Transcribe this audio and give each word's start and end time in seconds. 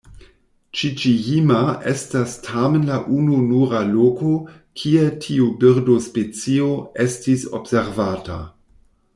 Ĉiĉi-jima 0.77 1.59
estas 1.91 2.33
tamen 2.47 2.87
la 2.91 2.97
ununura 3.17 3.83
loko 3.91 4.33
kie 4.83 5.05
tiu 5.27 5.53
birdospecio 5.65 6.73
estis 7.09 7.49
observata. 7.61 8.41